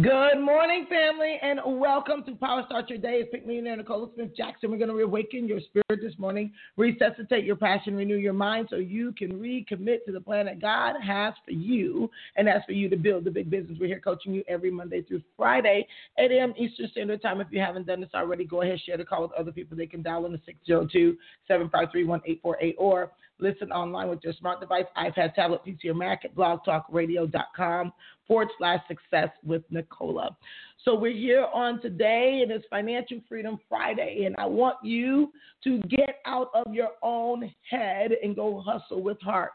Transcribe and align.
Good 0.00 0.40
morning, 0.40 0.86
family, 0.88 1.38
and 1.42 1.60
welcome 1.78 2.24
to 2.24 2.34
Power 2.36 2.62
Start 2.64 2.88
Your 2.88 2.98
Day. 2.98 3.20
It's 3.20 3.30
Pick 3.30 3.46
Millionaire 3.46 3.76
Nicole 3.76 4.10
Smith 4.14 4.34
Jackson. 4.34 4.70
We're 4.70 4.78
going 4.78 4.88
to 4.88 4.94
reawaken 4.94 5.46
your 5.46 5.60
spirit 5.60 6.00
this 6.00 6.18
morning, 6.18 6.50
resuscitate 6.78 7.44
your 7.44 7.56
passion, 7.56 7.94
renew 7.94 8.16
your 8.16 8.32
mind 8.32 8.68
so 8.70 8.76
you 8.76 9.12
can 9.12 9.32
recommit 9.32 10.06
to 10.06 10.12
the 10.12 10.20
plan 10.20 10.46
that 10.46 10.62
God 10.62 10.94
has 11.06 11.34
for 11.44 11.50
you, 11.50 12.10
and 12.36 12.48
that's 12.48 12.64
for 12.64 12.72
you 12.72 12.88
to 12.88 12.96
build 12.96 13.24
the 13.24 13.30
big 13.30 13.50
business. 13.50 13.76
We're 13.78 13.88
here 13.88 14.00
coaching 14.00 14.32
you 14.32 14.42
every 14.48 14.70
Monday 14.70 15.02
through 15.02 15.20
Friday, 15.36 15.86
8 16.18 16.32
a.m. 16.32 16.54
Eastern 16.56 16.88
Standard 16.92 17.20
Time. 17.20 17.42
If 17.42 17.48
you 17.50 17.60
haven't 17.60 17.86
done 17.86 18.00
this 18.00 18.10
already, 18.14 18.46
go 18.46 18.62
ahead, 18.62 18.80
share 18.86 18.96
the 18.96 19.04
call 19.04 19.20
with 19.20 19.32
other 19.32 19.52
people. 19.52 19.76
They 19.76 19.86
can 19.86 20.00
dial 20.00 20.24
in 20.24 20.32
the 20.32 20.40
602 20.46 21.18
753 21.46 22.04
1848 22.06 22.76
or 22.78 23.12
listen 23.42 23.72
online 23.72 24.08
with 24.08 24.20
your 24.22 24.32
smart 24.34 24.60
device, 24.60 24.84
iPad, 24.96 25.34
tablet, 25.34 25.62
PC, 25.66 25.86
or 25.86 25.94
Mac 25.94 26.24
at 26.24 26.34
blogtalkradio.com 26.34 27.92
forward 28.26 28.48
slash 28.56 28.80
success 28.88 29.28
with 29.44 29.62
Nicola. 29.70 30.36
So 30.84 30.94
we're 30.94 31.12
here 31.12 31.46
on 31.52 31.80
today, 31.80 32.40
and 32.42 32.50
it's 32.50 32.64
Financial 32.70 33.20
Freedom 33.28 33.58
Friday, 33.68 34.24
and 34.24 34.34
I 34.38 34.46
want 34.46 34.76
you 34.82 35.32
to 35.64 35.78
get 35.88 36.20
out 36.24 36.50
of 36.54 36.72
your 36.72 36.90
own 37.02 37.52
head 37.68 38.12
and 38.22 38.34
go 38.34 38.62
hustle 38.64 39.02
with 39.02 39.20
heart. 39.20 39.52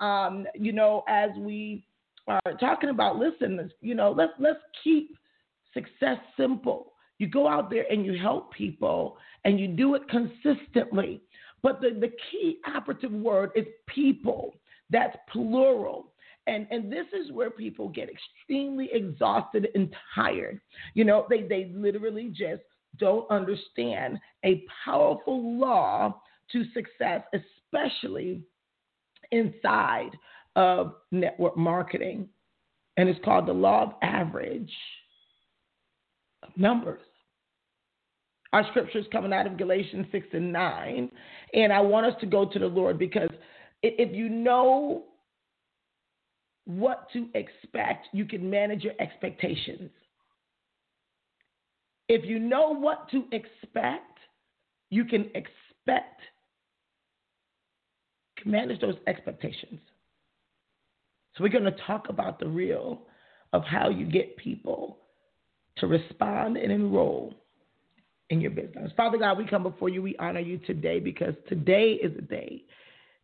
Um, 0.00 0.46
you 0.54 0.72
know, 0.72 1.04
as 1.08 1.30
we 1.36 1.84
are 2.26 2.40
talking 2.58 2.90
about, 2.90 3.16
listen, 3.16 3.70
you 3.80 3.94
know, 3.94 4.10
let's 4.10 4.32
let's 4.38 4.58
keep 4.82 5.16
success 5.72 6.18
simple. 6.36 6.92
You 7.18 7.28
go 7.28 7.46
out 7.46 7.70
there 7.70 7.84
and 7.90 8.04
you 8.04 8.18
help 8.18 8.52
people, 8.52 9.16
and 9.44 9.60
you 9.60 9.68
do 9.68 9.94
it 9.94 10.02
consistently. 10.08 11.20
But 11.64 11.80
the, 11.80 11.96
the 11.98 12.12
key 12.30 12.58
operative 12.72 13.10
word 13.10 13.50
is 13.56 13.64
people. 13.86 14.54
That's 14.90 15.16
plural. 15.32 16.12
And, 16.46 16.66
and 16.70 16.92
this 16.92 17.06
is 17.18 17.32
where 17.32 17.50
people 17.50 17.88
get 17.88 18.10
extremely 18.10 18.90
exhausted 18.92 19.68
and 19.74 19.92
tired. 20.14 20.60
You 20.92 21.06
know, 21.06 21.26
they, 21.30 21.44
they 21.44 21.72
literally 21.74 22.28
just 22.28 22.62
don't 22.98 23.28
understand 23.30 24.20
a 24.44 24.62
powerful 24.84 25.58
law 25.58 26.20
to 26.52 26.64
success, 26.74 27.22
especially 27.32 28.42
inside 29.32 30.10
of 30.56 30.96
network 31.12 31.56
marketing. 31.56 32.28
And 32.98 33.08
it's 33.08 33.24
called 33.24 33.48
the 33.48 33.54
law 33.54 33.84
of 33.84 33.92
average 34.02 34.70
numbers. 36.56 37.00
Our 38.54 38.64
scripture 38.68 39.00
is 39.00 39.06
coming 39.10 39.32
out 39.32 39.48
of 39.48 39.56
Galatians 39.56 40.06
6 40.12 40.28
and 40.32 40.52
9. 40.52 41.10
And 41.54 41.72
I 41.72 41.80
want 41.80 42.06
us 42.06 42.14
to 42.20 42.26
go 42.26 42.48
to 42.48 42.58
the 42.60 42.68
Lord 42.68 43.00
because 43.00 43.30
if 43.82 44.14
you 44.14 44.28
know 44.28 45.06
what 46.64 47.08
to 47.14 47.26
expect, 47.34 48.06
you 48.12 48.24
can 48.24 48.48
manage 48.48 48.84
your 48.84 48.92
expectations. 49.00 49.90
If 52.08 52.24
you 52.24 52.38
know 52.38 52.72
what 52.72 53.10
to 53.10 53.24
expect, 53.32 54.20
you 54.88 55.04
can 55.04 55.32
expect, 55.34 56.20
can 58.40 58.52
manage 58.52 58.80
those 58.80 58.94
expectations. 59.08 59.80
So 61.36 61.42
we're 61.42 61.50
going 61.50 61.64
to 61.64 61.76
talk 61.88 62.08
about 62.08 62.38
the 62.38 62.46
real 62.46 63.02
of 63.52 63.64
how 63.64 63.88
you 63.88 64.06
get 64.06 64.36
people 64.36 64.98
to 65.78 65.88
respond 65.88 66.56
and 66.56 66.70
enroll 66.70 67.34
in 68.30 68.40
your 68.40 68.50
business. 68.50 68.90
Father 68.96 69.18
God, 69.18 69.38
we 69.38 69.46
come 69.46 69.62
before 69.62 69.88
you. 69.88 70.02
We 70.02 70.16
honor 70.18 70.40
you 70.40 70.58
today 70.58 71.00
because 71.00 71.34
today 71.48 71.92
is 72.02 72.14
the 72.14 72.22
day 72.22 72.64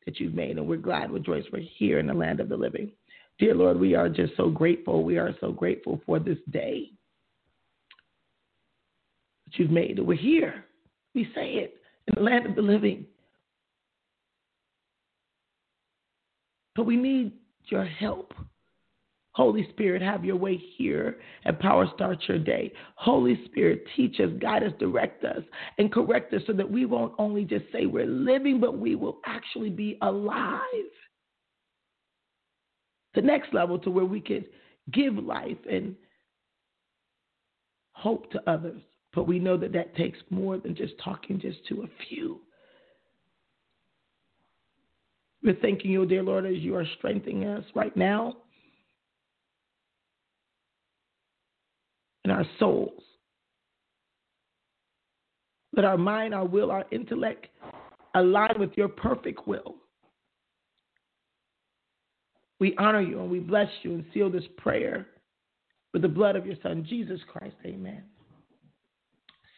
that 0.07 0.21
you've 0.21 0.35
made, 0.35 0.57
and 0.57 0.67
we're 0.67 0.77
glad, 0.77 1.11
with 1.11 1.25
joy 1.25 1.43
we're 1.53 1.63
here 1.79 1.99
in 1.99 2.07
the 2.07 2.15
land 2.15 2.41
of 2.41 2.49
the 2.49 2.57
living. 2.57 2.91
Dear 3.39 3.55
Lord, 3.55 3.79
we 3.79 3.95
are 3.95 4.09
just 4.09 4.37
so 4.37 4.51
grateful. 4.51 5.03
We 5.03 5.19
are 5.19 5.35
so 5.41 5.53
grateful 5.53 6.01
for 6.05 6.19
this 6.19 6.39
day 6.51 6.91
that 9.47 9.59
you've 9.59 9.71
made. 9.71 9.99
We're 9.99 10.17
here. 10.17 10.67
We 11.15 11.25
say 11.35 11.55
it 11.55 11.77
in 12.07 12.15
the 12.17 12.23
land 12.23 12.47
of 12.47 12.55
the 12.55 12.63
living. 12.63 13.07
But 16.77 16.85
we 16.87 16.97
need 16.97 17.33
your 17.67 17.85
help. 17.85 18.33
Holy 19.33 19.69
Spirit, 19.71 20.03
have 20.03 20.25
your 20.25 20.37
way 20.37 20.61
here 20.77 21.19
at 21.45 21.61
Power 21.61 21.87
Start 21.95 22.19
Your 22.27 22.39
Day. 22.39 22.73
Holy 22.97 23.41
Spirit, 23.47 23.85
teach 23.95 24.19
us, 24.19 24.31
guide 24.41 24.65
us, 24.65 24.73
direct 24.81 25.25
us, 25.25 25.43
and 25.79 25.93
correct 25.93 26.35
us 26.35 26.43
so 26.47 26.53
that 26.53 26.69
we 26.69 26.85
won't 26.85 27.15
only 27.19 27.45
just 27.45 27.65
say 27.73 27.87
we're 27.87 28.07
living, 28.07 28.59
but 28.59 28.79
we 28.79 28.97
will 28.97 29.19
actually 29.27 29.71
be 29.71 29.97
alive. 30.03 30.65
The 33.15 33.23
next 33.23 33.55
level 33.55 33.79
to 33.81 33.91
where 33.91 34.05
we 34.05 34.21
can 34.21 34.45
give 34.93 35.15
life 35.15 35.59
and 35.71 35.95
hope 37.93 38.31
to 38.33 38.51
others. 38.51 38.83
But 39.15 39.29
we 39.29 39.39
know 39.39 39.57
that 39.57 39.73
that 39.73 39.95
takes 39.97 40.19
more 40.31 40.59
than 40.59 40.75
just 40.75 40.95
talking 41.03 41.41
just 41.41 41.59
to 41.69 41.83
a 41.83 41.89
few. 42.09 42.41
We're 45.43 45.57
thanking 45.57 45.91
you, 45.91 46.05
dear 46.05 46.23
Lord, 46.23 46.47
as 46.47 46.59
you 46.59 46.75
are 46.77 46.87
strengthening 46.99 47.45
us 47.45 47.65
right 47.75 47.97
now 47.97 48.37
in 52.25 52.31
our 52.31 52.45
souls. 52.59 53.03
Let 55.75 55.85
our 55.85 55.99
mind, 55.99 56.35
our 56.35 56.45
will, 56.45 56.71
our 56.71 56.85
intellect 56.91 57.47
align 58.15 58.55
with 58.59 58.71
your 58.77 58.89
perfect 58.89 59.47
will. 59.47 59.77
We 62.59 62.77
honor 62.77 63.01
you 63.01 63.21
and 63.21 63.31
we 63.31 63.39
bless 63.39 63.69
you 63.83 63.95
and 63.95 64.05
seal 64.13 64.31
this 64.31 64.45
prayer 64.59 65.07
with 65.93 66.03
the 66.03 66.09
blood 66.09 66.37
of 66.37 66.45
your 66.45 66.57
Son, 66.63 66.85
Jesus 66.89 67.21
Christ. 67.33 67.57
Amen. 67.65 68.03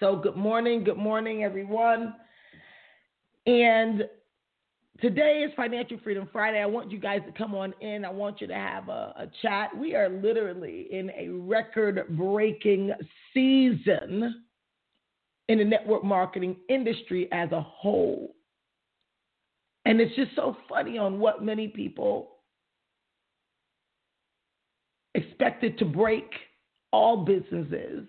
So, 0.00 0.16
good 0.16 0.36
morning, 0.36 0.84
good 0.84 0.96
morning, 0.96 1.42
everyone. 1.44 2.14
And 3.46 4.04
today 5.02 5.44
is 5.44 5.52
Financial 5.56 5.98
Freedom 6.02 6.28
Friday. 6.32 6.60
I 6.60 6.66
want 6.66 6.90
you 6.90 6.98
guys 6.98 7.20
to 7.26 7.32
come 7.32 7.54
on 7.54 7.74
in. 7.80 8.04
I 8.04 8.10
want 8.10 8.40
you 8.40 8.46
to 8.46 8.54
have 8.54 8.88
a, 8.88 9.12
a 9.16 9.28
chat. 9.42 9.76
We 9.76 9.96
are 9.96 10.08
literally 10.08 10.86
in 10.90 11.10
a 11.10 11.28
record 11.28 12.00
breaking 12.10 12.92
season 13.34 14.44
in 15.48 15.58
the 15.58 15.64
network 15.64 16.04
marketing 16.04 16.56
industry 16.68 17.28
as 17.32 17.50
a 17.50 17.60
whole. 17.60 18.36
And 19.84 20.00
it's 20.00 20.14
just 20.14 20.30
so 20.36 20.56
funny 20.68 20.96
on 20.96 21.18
what 21.18 21.44
many 21.44 21.66
people 21.66 22.36
expected 25.16 25.78
to 25.78 25.84
break 25.84 26.30
all 26.92 27.24
businesses. 27.24 28.06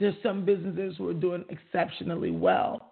There's 0.00 0.16
some 0.24 0.44
businesses 0.44 0.96
who 0.98 1.08
are 1.08 1.14
doing 1.14 1.44
exceptionally 1.48 2.32
well. 2.32 2.87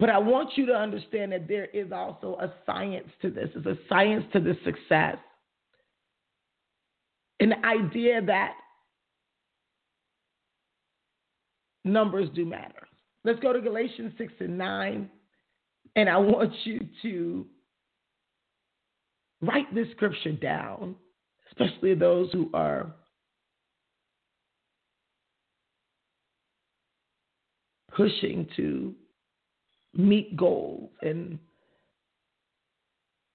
But 0.00 0.10
I 0.10 0.18
want 0.18 0.50
you 0.56 0.66
to 0.66 0.74
understand 0.74 1.32
that 1.32 1.46
there 1.46 1.66
is 1.66 1.92
also 1.92 2.36
a 2.40 2.52
science 2.66 3.08
to 3.22 3.30
this. 3.30 3.48
It's 3.54 3.66
a 3.66 3.78
science 3.88 4.24
to 4.32 4.40
this 4.40 4.56
success. 4.64 5.16
An 7.40 7.54
idea 7.64 8.20
that 8.22 8.54
numbers 11.84 12.28
do 12.34 12.44
matter. 12.44 12.88
Let's 13.24 13.40
go 13.40 13.52
to 13.52 13.60
Galatians 13.60 14.12
6 14.18 14.32
and 14.40 14.58
9. 14.58 15.10
And 15.96 16.08
I 16.08 16.16
want 16.16 16.52
you 16.64 16.80
to 17.02 17.46
write 19.40 19.72
this 19.74 19.86
scripture 19.92 20.32
down, 20.32 20.96
especially 21.50 21.94
those 21.94 22.32
who 22.32 22.50
are 22.52 22.92
pushing 27.94 28.48
to 28.56 28.94
meet 29.96 30.36
goals 30.36 30.90
and 31.02 31.38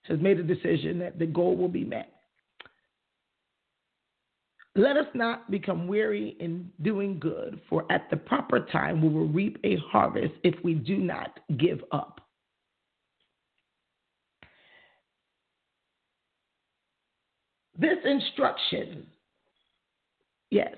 has 0.03 0.19
made 0.19 0.39
a 0.39 0.43
decision 0.43 0.99
that 0.99 1.19
the 1.19 1.25
goal 1.25 1.55
will 1.55 1.67
be 1.67 1.83
met. 1.83 2.11
Let 4.75 4.97
us 4.97 5.07
not 5.13 5.49
become 5.51 5.87
weary 5.87 6.37
in 6.39 6.71
doing 6.81 7.19
good, 7.19 7.59
for 7.69 7.85
at 7.91 8.09
the 8.09 8.17
proper 8.17 8.61
time 8.71 9.01
we 9.01 9.09
will 9.09 9.27
reap 9.27 9.57
a 9.63 9.77
harvest 9.91 10.33
if 10.43 10.55
we 10.63 10.73
do 10.73 10.97
not 10.97 11.39
give 11.57 11.83
up. 11.91 12.21
This 17.77 17.97
instruction, 18.03 19.07
yes, 20.51 20.75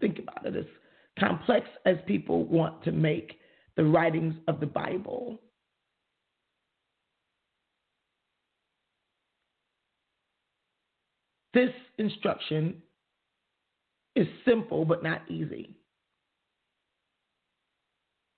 think 0.00 0.18
about 0.18 0.46
it, 0.46 0.56
as 0.56 0.66
complex 1.18 1.66
as 1.86 1.96
people 2.06 2.44
want 2.44 2.82
to 2.84 2.92
make 2.92 3.39
the 3.80 3.86
writings 3.86 4.34
of 4.46 4.60
the 4.60 4.66
Bible. 4.66 5.38
This 11.54 11.70
instruction 11.96 12.82
is 14.14 14.26
simple 14.44 14.84
but 14.84 15.02
not 15.02 15.22
easy. 15.30 15.70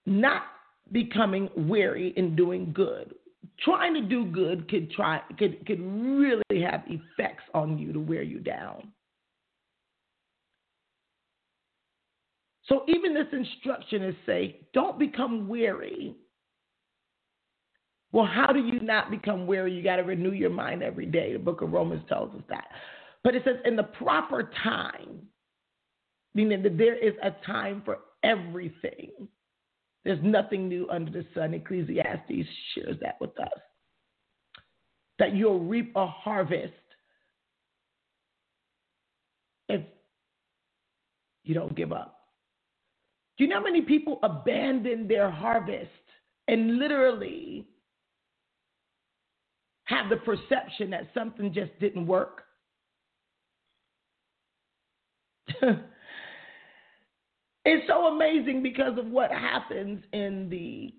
Not 0.06 0.42
becoming 0.92 1.50
weary 1.56 2.14
in 2.16 2.36
doing 2.36 2.72
good. 2.72 3.12
Trying 3.64 3.94
to 3.94 4.02
do 4.02 4.26
good 4.26 4.70
could 4.70 4.92
try 4.92 5.22
could 5.40 5.66
could 5.66 5.80
really 5.80 6.62
have 6.62 6.84
effects 6.86 7.42
on 7.52 7.78
you 7.78 7.92
to 7.92 7.98
wear 7.98 8.22
you 8.22 8.38
down. 8.38 8.92
So 12.72 12.84
even 12.88 13.12
this 13.12 13.26
instruction 13.32 14.02
is 14.02 14.14
say, 14.24 14.60
don't 14.72 14.98
become 14.98 15.46
weary. 15.46 16.16
Well, 18.12 18.24
how 18.24 18.50
do 18.50 18.60
you 18.60 18.80
not 18.80 19.10
become 19.10 19.46
weary? 19.46 19.74
You 19.74 19.82
got 19.82 19.96
to 19.96 20.04
renew 20.04 20.32
your 20.32 20.48
mind 20.48 20.82
every 20.82 21.04
day. 21.04 21.34
The 21.34 21.38
book 21.38 21.60
of 21.60 21.70
Romans 21.70 22.00
tells 22.08 22.34
us 22.34 22.40
that. 22.48 22.68
But 23.24 23.34
it 23.34 23.42
says 23.44 23.56
in 23.66 23.76
the 23.76 23.82
proper 23.82 24.50
time, 24.64 25.20
meaning 26.34 26.62
that 26.62 26.78
there 26.78 26.96
is 26.96 27.12
a 27.22 27.32
time 27.46 27.82
for 27.84 27.98
everything. 28.22 29.10
There's 30.06 30.22
nothing 30.22 30.66
new 30.66 30.88
under 30.88 31.10
the 31.10 31.26
sun. 31.34 31.52
Ecclesiastes 31.52 32.48
shares 32.74 32.96
that 33.02 33.20
with 33.20 33.38
us. 33.38 33.60
That 35.18 35.34
you'll 35.34 35.60
reap 35.60 35.92
a 35.94 36.06
harvest 36.06 36.72
if 39.68 39.82
you 41.44 41.52
don't 41.52 41.76
give 41.76 41.92
up. 41.92 42.20
Do 43.42 43.46
you 43.46 43.52
know 43.52 43.58
how 43.58 43.64
many 43.64 43.82
people 43.82 44.20
abandon 44.22 45.08
their 45.08 45.28
harvest 45.28 45.90
and 46.46 46.78
literally 46.78 47.66
have 49.86 50.08
the 50.08 50.18
perception 50.18 50.90
that 50.90 51.08
something 51.12 51.52
just 51.52 51.72
didn't 51.80 52.06
work? 52.06 52.44
it's 57.64 57.88
so 57.88 58.14
amazing 58.14 58.62
because 58.62 58.96
of 58.96 59.06
what 59.06 59.32
happens 59.32 60.04
in 60.12 60.48
the 60.48 60.94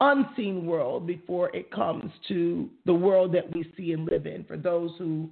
unseen 0.00 0.66
world 0.66 1.04
before 1.04 1.50
it 1.52 1.72
comes 1.72 2.12
to 2.28 2.70
the 2.86 2.94
world 2.94 3.34
that 3.34 3.52
we 3.52 3.68
see 3.76 3.90
and 3.90 4.08
live 4.08 4.24
in. 4.24 4.44
For 4.44 4.56
those 4.56 4.92
who 4.98 5.28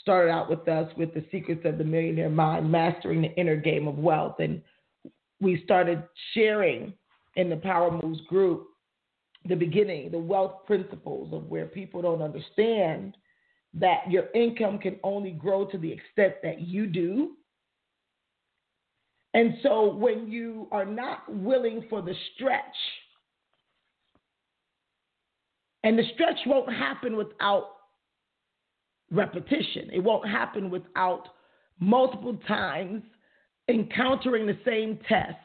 started 0.00 0.30
out 0.30 0.48
with 0.48 0.66
us 0.66 0.90
with 0.96 1.12
the 1.12 1.26
secrets 1.30 1.66
of 1.66 1.76
the 1.76 1.84
millionaire 1.84 2.30
mind, 2.30 2.72
mastering 2.72 3.20
the 3.20 3.34
inner 3.34 3.56
game 3.56 3.86
of 3.86 3.98
wealth, 3.98 4.36
and 4.38 4.62
we 5.40 5.62
started 5.64 6.02
sharing 6.34 6.92
in 7.36 7.48
the 7.48 7.56
Power 7.56 7.90
Moves 7.90 8.20
group 8.22 8.68
the 9.48 9.54
beginning, 9.54 10.10
the 10.10 10.18
wealth 10.18 10.66
principles 10.66 11.32
of 11.32 11.44
where 11.48 11.66
people 11.66 12.02
don't 12.02 12.22
understand 12.22 13.16
that 13.74 14.10
your 14.10 14.24
income 14.34 14.78
can 14.78 14.98
only 15.02 15.30
grow 15.30 15.64
to 15.66 15.78
the 15.78 15.90
extent 15.90 16.34
that 16.42 16.60
you 16.62 16.86
do. 16.86 17.32
And 19.34 19.54
so 19.62 19.94
when 19.94 20.28
you 20.30 20.68
are 20.72 20.86
not 20.86 21.22
willing 21.32 21.84
for 21.88 22.02
the 22.02 22.14
stretch, 22.34 22.64
and 25.84 25.98
the 25.98 26.04
stretch 26.14 26.38
won't 26.46 26.72
happen 26.72 27.16
without 27.16 27.76
repetition, 29.10 29.90
it 29.92 30.00
won't 30.00 30.28
happen 30.28 30.70
without 30.70 31.28
multiple 31.78 32.36
times 32.48 33.02
encountering 33.68 34.46
the 34.46 34.58
same 34.64 34.98
test. 35.08 35.36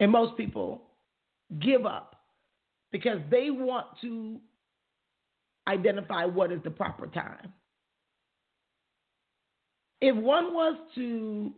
And 0.00 0.10
most 0.10 0.36
people 0.36 0.82
give 1.60 1.84
up 1.84 2.16
because 2.90 3.18
they 3.30 3.50
want 3.50 3.86
to 4.00 4.40
identify 5.68 6.24
what 6.24 6.50
is 6.50 6.60
the 6.64 6.70
proper 6.70 7.06
time. 7.06 7.52
If 10.00 10.16
one 10.16 10.54
was 10.54 10.76
to 10.94 11.52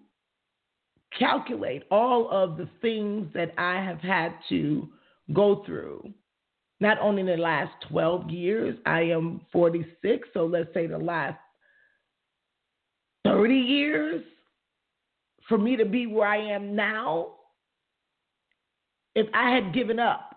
calculate 1.16 1.84
all 1.90 2.28
of 2.30 2.56
the 2.56 2.68
things 2.80 3.28
that 3.34 3.52
I 3.56 3.74
have 3.76 4.00
had 4.00 4.34
to 4.48 4.88
go 5.32 5.62
through. 5.64 6.12
Not 6.80 6.98
only 7.00 7.20
in 7.20 7.26
the 7.26 7.36
last 7.36 7.72
12 7.88 8.30
years, 8.30 8.76
I 8.86 9.02
am 9.02 9.42
46, 9.52 10.28
so 10.34 10.46
let's 10.46 10.72
say 10.74 10.86
the 10.86 10.98
last 10.98 11.38
30 13.24 13.54
years 13.54 14.24
for 15.48 15.58
me 15.58 15.76
to 15.76 15.84
be 15.84 16.06
where 16.06 16.26
I 16.26 16.38
am 16.38 16.74
now. 16.74 17.34
If 19.14 19.26
I 19.34 19.50
had 19.50 19.74
given 19.74 19.98
up, 19.98 20.36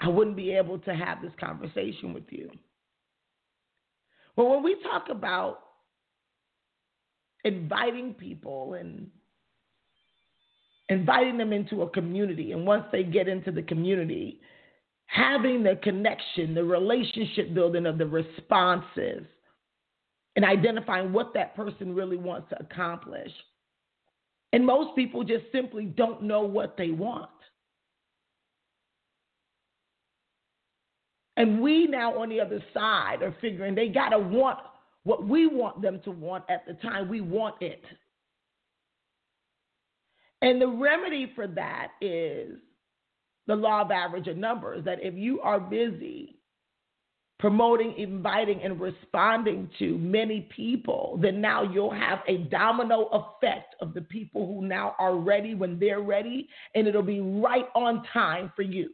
I 0.00 0.08
wouldn't 0.08 0.36
be 0.36 0.52
able 0.52 0.78
to 0.80 0.94
have 0.94 1.22
this 1.22 1.32
conversation 1.38 2.12
with 2.12 2.24
you. 2.30 2.50
But 4.36 4.46
when 4.46 4.62
we 4.62 4.76
talk 4.82 5.08
about 5.10 5.60
inviting 7.44 8.14
people 8.14 8.74
and 8.74 9.08
inviting 10.88 11.36
them 11.38 11.52
into 11.52 11.82
a 11.82 11.90
community. 11.90 12.52
And 12.52 12.66
once 12.66 12.84
they 12.92 13.02
get 13.02 13.28
into 13.28 13.50
the 13.50 13.62
community, 13.62 14.40
having 15.06 15.62
the 15.62 15.78
connection, 15.82 16.54
the 16.54 16.64
relationship 16.64 17.54
building 17.54 17.86
of 17.86 17.98
the 17.98 18.06
responses, 18.06 19.24
and 20.36 20.44
identifying 20.44 21.12
what 21.12 21.32
that 21.34 21.56
person 21.56 21.94
really 21.94 22.18
wants 22.18 22.50
to 22.50 22.60
accomplish. 22.60 23.32
And 24.52 24.64
most 24.64 24.94
people 24.94 25.24
just 25.24 25.44
simply 25.50 25.86
don't 25.86 26.22
know 26.22 26.42
what 26.42 26.76
they 26.76 26.90
want. 26.90 27.30
And 31.38 31.60
we 31.60 31.86
now 31.86 32.18
on 32.18 32.28
the 32.28 32.40
other 32.40 32.62
side 32.72 33.22
are 33.22 33.34
figuring 33.40 33.74
they 33.74 33.88
got 33.88 34.10
to 34.10 34.18
want 34.18 34.58
what 35.04 35.26
we 35.26 35.46
want 35.46 35.82
them 35.82 36.00
to 36.04 36.10
want 36.10 36.44
at 36.48 36.66
the 36.66 36.74
time 36.74 37.08
we 37.08 37.20
want 37.20 37.56
it. 37.60 37.82
And 40.42 40.60
the 40.60 40.68
remedy 40.68 41.32
for 41.34 41.46
that 41.46 41.92
is 42.00 42.58
the 43.46 43.54
law 43.54 43.82
of 43.82 43.90
average 43.90 44.26
of 44.26 44.36
numbers 44.36 44.84
that 44.84 44.98
if 45.02 45.14
you 45.14 45.40
are 45.40 45.60
busy 45.60 46.36
promoting, 47.38 47.94
inviting, 47.98 48.62
and 48.62 48.80
responding 48.80 49.68
to 49.78 49.98
many 49.98 50.48
people, 50.54 51.18
then 51.20 51.40
now 51.40 51.62
you'll 51.62 51.92
have 51.92 52.20
a 52.26 52.38
domino 52.44 53.08
effect 53.12 53.74
of 53.80 53.92
the 53.92 54.00
people 54.00 54.46
who 54.46 54.66
now 54.66 54.94
are 54.98 55.16
ready 55.16 55.54
when 55.54 55.78
they're 55.78 56.00
ready, 56.00 56.48
and 56.74 56.86
it'll 56.86 57.02
be 57.02 57.20
right 57.20 57.66
on 57.74 58.02
time 58.12 58.50
for 58.56 58.62
you. 58.62 58.90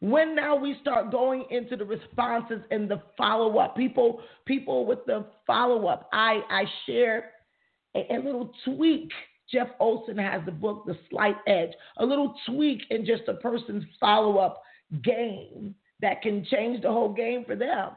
When 0.00 0.36
now 0.36 0.54
we 0.54 0.76
start 0.80 1.10
going 1.10 1.46
into 1.50 1.74
the 1.74 1.84
responses 1.84 2.60
and 2.70 2.88
the 2.88 3.02
follow 3.16 3.58
up, 3.58 3.76
people, 3.76 4.20
people 4.46 4.86
with 4.86 5.04
the 5.06 5.26
follow 5.44 5.88
up, 5.88 6.08
I 6.12 6.40
I 6.48 6.64
share 6.86 7.32
a, 7.96 8.06
a 8.14 8.18
little 8.18 8.52
tweak. 8.64 9.10
Jeff 9.50 9.68
Olson 9.80 10.18
has 10.18 10.42
the 10.44 10.52
book, 10.52 10.84
The 10.86 10.98
Slight 11.08 11.36
Edge, 11.46 11.70
a 11.96 12.04
little 12.04 12.34
tweak 12.46 12.82
in 12.90 13.06
just 13.06 13.22
a 13.28 13.34
person's 13.34 13.84
follow 13.98 14.38
up 14.38 14.62
game 15.02 15.74
that 16.00 16.22
can 16.22 16.44
change 16.44 16.82
the 16.82 16.92
whole 16.92 17.12
game 17.12 17.44
for 17.46 17.56
them. 17.56 17.90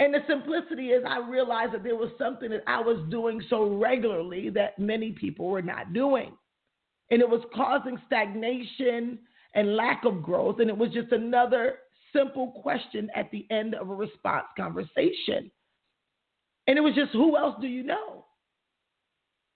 And 0.00 0.14
the 0.14 0.20
simplicity 0.28 0.88
is, 0.88 1.04
I 1.06 1.18
realized 1.18 1.74
that 1.74 1.82
there 1.82 1.96
was 1.96 2.10
something 2.18 2.50
that 2.50 2.62
I 2.66 2.80
was 2.80 3.04
doing 3.10 3.42
so 3.50 3.76
regularly 3.76 4.48
that 4.50 4.78
many 4.78 5.12
people 5.12 5.48
were 5.48 5.62
not 5.62 5.92
doing. 5.92 6.32
And 7.10 7.20
it 7.20 7.28
was 7.28 7.42
causing 7.54 8.00
stagnation 8.06 9.18
and 9.54 9.76
lack 9.76 10.04
of 10.04 10.22
growth. 10.22 10.60
And 10.60 10.70
it 10.70 10.76
was 10.76 10.90
just 10.90 11.10
another 11.12 11.78
simple 12.14 12.52
question 12.62 13.10
at 13.14 13.30
the 13.32 13.46
end 13.50 13.74
of 13.74 13.90
a 13.90 13.94
response 13.94 14.46
conversation. 14.56 15.50
And 16.66 16.78
it 16.78 16.82
was 16.82 16.94
just, 16.94 17.12
who 17.12 17.36
else 17.36 17.56
do 17.60 17.66
you 17.66 17.82
know? 17.82 18.17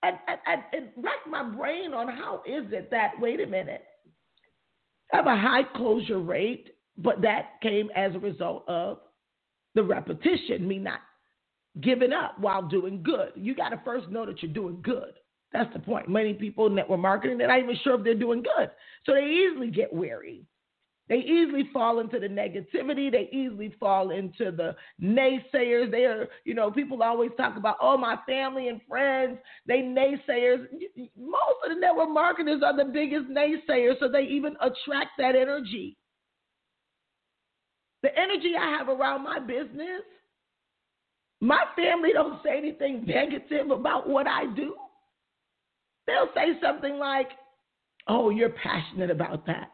I, 0.02 0.09
I, 0.09 0.37
I, 0.47 0.54
it 0.73 0.92
racked 0.97 1.28
my 1.28 1.42
brain 1.44 1.94
on 1.94 2.09
how 2.09 2.42
is 2.47 2.73
it 2.73 2.90
that, 2.90 3.12
wait 3.21 3.40
a 3.40 3.47
minute, 3.47 3.85
I 5.12 5.16
have 5.16 5.26
a 5.26 5.37
high 5.37 5.62
closure 5.76 6.18
rate, 6.18 6.71
but 6.99 7.23
that 7.23 7.61
came 7.62 7.90
as 7.94 8.14
a 8.14 8.18
result 8.18 8.64
of 8.68 8.99
the 9.75 9.82
repetition, 9.82 10.66
me 10.66 10.78
not 10.78 11.00
giving 11.80 12.12
up 12.12 12.38
while 12.38 12.62
doing 12.62 13.02
good. 13.02 13.32
You 13.35 13.54
got 13.54 13.71
to 13.71 13.80
first 13.85 14.09
know 14.11 14.26
that 14.26 14.42
you're 14.42 14.52
doing 14.52 14.80
good. 14.82 15.14
That's 15.52 15.73
the 15.73 15.80
point. 15.80 16.09
Many 16.09 16.35
people 16.35 16.66
in 16.66 16.75
network 16.75 17.00
marketing, 17.00 17.38
they're 17.38 17.49
not 17.49 17.59
even 17.59 17.76
sure 17.82 17.99
if 17.99 18.04
they're 18.04 18.14
doing 18.14 18.42
good. 18.42 18.71
So 19.04 19.12
they 19.14 19.25
easily 19.25 19.71
get 19.71 19.92
weary. 19.92 20.44
They 21.12 21.19
easily 21.19 21.69
fall 21.75 21.99
into 21.99 22.19
the 22.19 22.26
negativity. 22.26 23.12
They 23.12 23.28
easily 23.37 23.75
fall 23.78 24.12
into 24.12 24.50
the 24.50 24.75
naysayers. 24.99 25.90
They 25.90 26.07
are, 26.07 26.26
you 26.47 26.54
know, 26.54 26.71
people 26.71 27.02
always 27.02 27.33
talk 27.37 27.59
about, 27.59 27.76
oh, 27.83 27.99
my 27.99 28.16
family 28.26 28.69
and 28.69 28.81
friends, 28.88 29.37
they 29.66 29.81
naysayers. 29.81 30.66
Most 31.14 31.59
of 31.66 31.69
the 31.69 31.78
network 31.78 32.09
marketers 32.09 32.62
are 32.64 32.75
the 32.75 32.90
biggest 32.90 33.26
naysayers, 33.26 34.00
so 34.00 34.09
they 34.09 34.23
even 34.23 34.57
attract 34.62 35.11
that 35.19 35.37
energy. 35.37 35.99
The 38.02 38.19
energy 38.19 38.54
I 38.59 38.71
have 38.78 38.88
around 38.88 39.23
my 39.23 39.38
business, 39.38 40.00
my 41.42 41.62
family 41.76 42.14
don't 42.14 42.42
say 42.42 42.57
anything 42.57 43.04
negative 43.04 43.71
about 43.71 44.09
what 44.09 44.26
I 44.26 44.47
do. 44.57 44.76
They'll 46.07 46.31
say 46.35 46.59
something 46.62 46.97
like, 46.97 47.28
oh, 48.09 48.31
you're 48.31 48.49
passionate 48.49 49.11
about 49.11 49.45
that. 49.45 49.69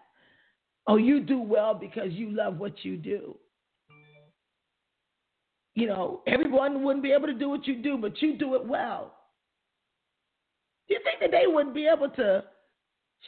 Oh, 0.88 0.96
you 0.96 1.20
do 1.20 1.38
well 1.38 1.74
because 1.74 2.12
you 2.12 2.30
love 2.30 2.58
what 2.58 2.82
you 2.82 2.96
do. 2.96 3.36
You 5.74 5.86
know, 5.86 6.22
everyone 6.26 6.82
wouldn't 6.82 7.04
be 7.04 7.12
able 7.12 7.26
to 7.26 7.34
do 7.34 7.50
what 7.50 7.66
you 7.66 7.80
do, 7.80 7.98
but 7.98 8.20
you 8.20 8.36
do 8.36 8.54
it 8.54 8.64
well. 8.64 9.14
Do 10.88 10.94
you 10.94 11.00
think 11.04 11.20
that 11.20 11.30
they 11.30 11.46
wouldn't 11.46 11.74
be 11.74 11.86
able 11.86 12.08
to 12.08 12.42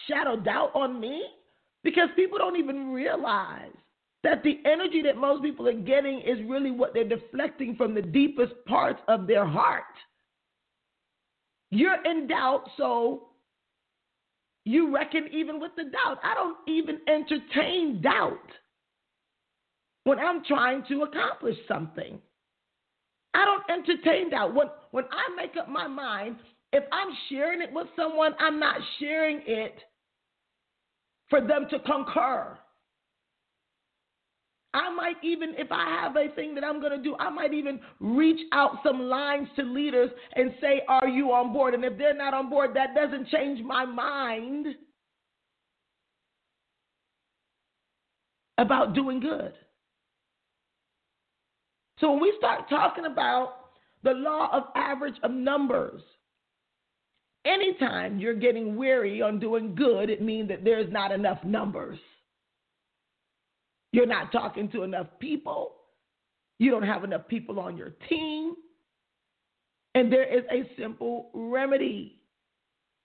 shadow 0.08 0.36
doubt 0.36 0.72
on 0.74 0.98
me? 0.98 1.22
Because 1.84 2.08
people 2.16 2.38
don't 2.38 2.56
even 2.56 2.92
realize 2.92 3.72
that 4.22 4.42
the 4.42 4.60
energy 4.64 5.02
that 5.02 5.16
most 5.16 5.42
people 5.42 5.68
are 5.68 5.72
getting 5.72 6.20
is 6.20 6.38
really 6.48 6.70
what 6.70 6.94
they're 6.94 7.08
deflecting 7.08 7.76
from 7.76 7.94
the 7.94 8.02
deepest 8.02 8.52
parts 8.66 9.00
of 9.06 9.26
their 9.26 9.46
heart. 9.46 9.84
You're 11.70 12.02
in 12.04 12.26
doubt, 12.26 12.64
so 12.76 13.28
you 14.64 14.94
reckon 14.94 15.28
even 15.32 15.60
with 15.60 15.72
the 15.76 15.84
doubt. 15.84 16.18
I 16.22 16.34
don't 16.34 16.56
even 16.68 17.00
entertain 17.08 18.00
doubt 18.02 18.38
when 20.04 20.18
I'm 20.18 20.44
trying 20.44 20.84
to 20.88 21.02
accomplish 21.02 21.56
something. 21.66 22.18
I 23.32 23.44
don't 23.44 23.62
entertain 23.70 24.30
doubt. 24.30 24.54
When, 24.54 24.68
when 24.90 25.04
I 25.04 25.34
make 25.36 25.56
up 25.56 25.68
my 25.68 25.86
mind, 25.86 26.36
if 26.72 26.84
I'm 26.92 27.08
sharing 27.28 27.62
it 27.62 27.72
with 27.72 27.86
someone, 27.96 28.34
I'm 28.38 28.58
not 28.60 28.80
sharing 28.98 29.42
it 29.46 29.74
for 31.28 31.40
them 31.40 31.66
to 31.70 31.78
concur. 31.80 32.58
I 34.72 34.94
might 34.94 35.16
even, 35.22 35.54
if 35.58 35.72
I 35.72 35.84
have 36.00 36.16
a 36.16 36.32
thing 36.34 36.54
that 36.54 36.64
I'm 36.64 36.80
going 36.80 36.96
to 36.96 37.02
do, 37.02 37.16
I 37.18 37.28
might 37.28 37.52
even 37.52 37.80
reach 37.98 38.40
out 38.52 38.78
some 38.84 39.00
lines 39.00 39.48
to 39.56 39.62
leaders 39.62 40.10
and 40.36 40.54
say, 40.60 40.82
Are 40.88 41.08
you 41.08 41.32
on 41.32 41.52
board? 41.52 41.74
And 41.74 41.84
if 41.84 41.98
they're 41.98 42.14
not 42.14 42.34
on 42.34 42.48
board, 42.48 42.70
that 42.74 42.94
doesn't 42.94 43.28
change 43.28 43.64
my 43.64 43.84
mind 43.84 44.66
about 48.58 48.94
doing 48.94 49.18
good. 49.18 49.54
So 51.98 52.12
when 52.12 52.20
we 52.20 52.32
start 52.38 52.68
talking 52.68 53.06
about 53.06 53.54
the 54.04 54.12
law 54.12 54.50
of 54.52 54.64
average 54.76 55.16
of 55.22 55.32
numbers, 55.32 56.00
anytime 57.44 58.18
you're 58.18 58.34
getting 58.34 58.76
weary 58.76 59.20
on 59.20 59.40
doing 59.40 59.74
good, 59.74 60.10
it 60.10 60.22
means 60.22 60.48
that 60.48 60.64
there's 60.64 60.90
not 60.92 61.10
enough 61.10 61.42
numbers. 61.44 61.98
You're 63.92 64.06
not 64.06 64.32
talking 64.32 64.70
to 64.70 64.82
enough 64.82 65.06
people. 65.18 65.76
You 66.58 66.70
don't 66.70 66.82
have 66.82 67.04
enough 67.04 67.26
people 67.28 67.58
on 67.58 67.76
your 67.76 67.90
team. 68.08 68.54
And 69.94 70.12
there 70.12 70.24
is 70.24 70.44
a 70.50 70.70
simple 70.80 71.30
remedy. 71.34 72.20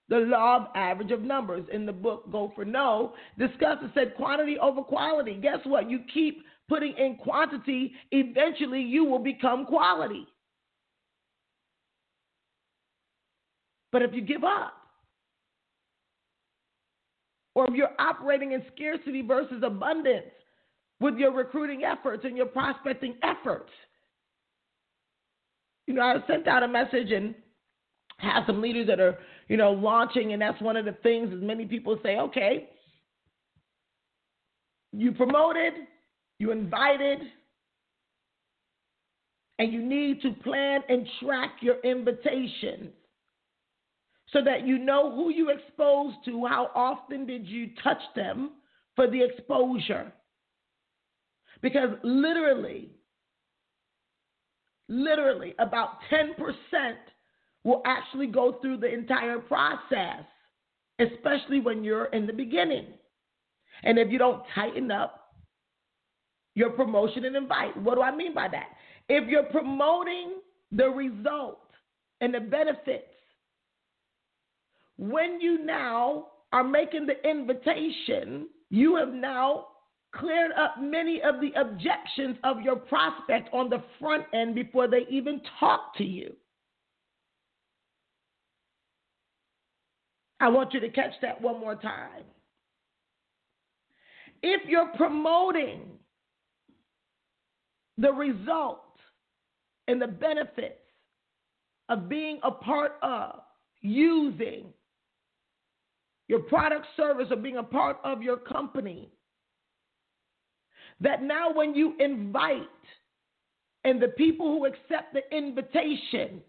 The 0.08 0.18
law 0.18 0.56
of 0.56 0.66
average 0.76 1.10
of 1.10 1.22
numbers 1.22 1.64
in 1.72 1.84
the 1.84 1.92
book 1.92 2.30
Go 2.30 2.52
for 2.54 2.64
No 2.64 3.14
discusses 3.38 3.90
said 3.94 4.14
quantity 4.16 4.56
over 4.58 4.82
quality. 4.82 5.34
Guess 5.34 5.58
what? 5.64 5.90
You 5.90 6.00
keep 6.14 6.44
putting 6.68 6.94
in 6.96 7.16
quantity, 7.16 7.92
eventually 8.10 8.80
you 8.80 9.04
will 9.04 9.18
become 9.18 9.66
quality. 9.66 10.26
But 13.92 14.02
if 14.02 14.12
you 14.12 14.20
give 14.20 14.44
up, 14.44 14.74
or 17.54 17.66
if 17.68 17.74
you're 17.74 17.94
operating 17.98 18.52
in 18.52 18.62
scarcity 18.74 19.22
versus 19.22 19.62
abundance, 19.64 20.26
with 21.00 21.16
your 21.16 21.32
recruiting 21.32 21.82
efforts 21.84 22.24
and 22.24 22.36
your 22.36 22.46
prospecting 22.46 23.16
efforts. 23.22 23.70
You 25.86 25.94
know, 25.94 26.02
I 26.02 26.16
sent 26.26 26.48
out 26.48 26.62
a 26.62 26.68
message 26.68 27.10
and 27.12 27.34
have 28.18 28.44
some 28.46 28.62
leaders 28.62 28.86
that 28.88 28.98
are, 28.98 29.18
you 29.48 29.56
know, 29.56 29.72
launching, 29.72 30.32
and 30.32 30.40
that's 30.40 30.60
one 30.60 30.76
of 30.76 30.84
the 30.84 30.96
things 31.02 31.32
as 31.32 31.42
many 31.42 31.66
people 31.66 31.98
say, 32.02 32.16
okay, 32.16 32.70
you 34.92 35.12
promoted, 35.12 35.74
you 36.38 36.50
invited, 36.50 37.18
and 39.58 39.72
you 39.72 39.82
need 39.82 40.22
to 40.22 40.32
plan 40.42 40.80
and 40.88 41.06
track 41.22 41.52
your 41.60 41.80
invitations 41.80 42.90
so 44.32 44.42
that 44.42 44.66
you 44.66 44.78
know 44.78 45.14
who 45.14 45.30
you 45.30 45.50
exposed 45.50 46.16
to, 46.24 46.46
how 46.46 46.70
often 46.74 47.26
did 47.26 47.46
you 47.46 47.70
touch 47.82 48.00
them 48.14 48.52
for 48.96 49.08
the 49.08 49.22
exposure. 49.22 50.12
Because 51.62 51.90
literally, 52.02 52.90
literally 54.88 55.54
about 55.58 55.98
10% 56.12 56.34
will 57.64 57.82
actually 57.84 58.26
go 58.26 58.58
through 58.60 58.76
the 58.78 58.92
entire 58.92 59.38
process, 59.38 60.24
especially 60.98 61.60
when 61.60 61.82
you're 61.82 62.06
in 62.06 62.26
the 62.26 62.32
beginning. 62.32 62.86
And 63.82 63.98
if 63.98 64.10
you 64.10 64.18
don't 64.18 64.42
tighten 64.54 64.90
up 64.90 65.34
your 66.54 66.70
promotion 66.70 67.24
and 67.24 67.36
invite, 67.36 67.76
what 67.82 67.96
do 67.96 68.02
I 68.02 68.14
mean 68.14 68.34
by 68.34 68.48
that? 68.48 68.68
If 69.08 69.28
you're 69.28 69.44
promoting 69.44 70.34
the 70.72 70.88
result 70.88 71.70
and 72.20 72.34
the 72.34 72.40
benefits, 72.40 73.04
when 74.96 75.40
you 75.40 75.64
now 75.64 76.28
are 76.52 76.64
making 76.64 77.06
the 77.06 77.28
invitation, 77.28 78.48
you 78.70 78.96
have 78.96 79.12
now 79.12 79.66
cleared 80.18 80.52
up 80.52 80.76
many 80.80 81.20
of 81.22 81.40
the 81.40 81.52
objections 81.58 82.36
of 82.44 82.60
your 82.60 82.76
prospect 82.76 83.48
on 83.52 83.68
the 83.68 83.82
front 83.98 84.24
end 84.34 84.54
before 84.54 84.88
they 84.88 85.06
even 85.10 85.40
talk 85.60 85.96
to 85.96 86.04
you. 86.04 86.34
I 90.40 90.48
want 90.48 90.74
you 90.74 90.80
to 90.80 90.90
catch 90.90 91.12
that 91.22 91.40
one 91.40 91.60
more 91.60 91.76
time. 91.76 92.24
If 94.42 94.68
you're 94.68 94.92
promoting 94.96 95.82
the 97.96 98.12
result 98.12 98.82
and 99.88 100.00
the 100.00 100.06
benefits 100.06 100.82
of 101.88 102.08
being 102.08 102.38
a 102.42 102.50
part 102.50 102.96
of, 103.02 103.40
using 103.80 104.66
your 106.28 106.40
product, 106.40 106.86
service, 106.96 107.28
or 107.30 107.36
being 107.36 107.58
a 107.58 107.62
part 107.62 107.98
of 108.04 108.22
your 108.22 108.36
company, 108.36 109.10
that 111.00 111.22
now 111.22 111.52
when 111.52 111.74
you 111.74 111.94
invite 111.98 112.62
and 113.84 114.00
the 114.00 114.08
people 114.08 114.46
who 114.46 114.66
accept 114.66 115.12
the 115.12 115.36
invitation, 115.36 116.42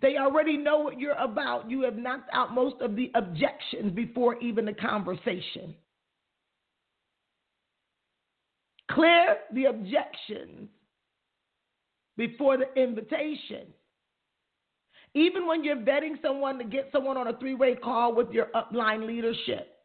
they 0.00 0.16
already 0.18 0.56
know 0.56 0.78
what 0.78 0.98
you're 1.00 1.12
about. 1.12 1.70
You 1.70 1.82
have 1.82 1.96
knocked 1.96 2.30
out 2.32 2.54
most 2.54 2.76
of 2.80 2.96
the 2.96 3.10
objections 3.14 3.92
before 3.92 4.38
even 4.40 4.66
the 4.66 4.74
conversation. 4.74 5.74
Clear 8.90 9.38
the 9.52 9.64
objections 9.64 10.68
before 12.16 12.56
the 12.56 12.72
invitation. 12.80 13.66
Even 15.14 15.46
when 15.46 15.64
you're 15.64 15.76
vetting 15.76 16.20
someone 16.22 16.58
to 16.58 16.64
get 16.64 16.90
someone 16.92 17.16
on 17.16 17.28
a 17.28 17.38
three 17.38 17.54
way 17.54 17.74
call 17.74 18.14
with 18.14 18.30
your 18.30 18.48
upline 18.54 19.06
leadership, 19.06 19.75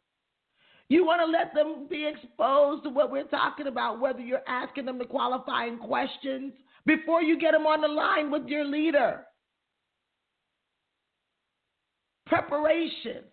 you 0.91 1.05
want 1.05 1.21
to 1.21 1.25
let 1.25 1.53
them 1.53 1.87
be 1.89 2.05
exposed 2.05 2.83
to 2.83 2.89
what 2.89 3.11
we're 3.11 3.23
talking 3.23 3.67
about, 3.67 4.01
whether 4.01 4.19
you're 4.19 4.43
asking 4.45 4.83
them 4.85 4.97
the 4.97 5.05
qualifying 5.05 5.77
questions 5.77 6.51
before 6.85 7.21
you 7.21 7.39
get 7.39 7.53
them 7.53 7.65
on 7.65 7.79
the 7.79 7.87
line 7.87 8.29
with 8.29 8.45
your 8.47 8.65
leader. 8.65 9.21
Preparation. 12.25 13.23